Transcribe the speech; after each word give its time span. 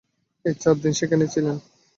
এই 0.45 0.55
চার 0.61 0.75
দিন 0.83 0.93
সেখানেই 0.99 1.31
ছিলেন? 1.33 1.55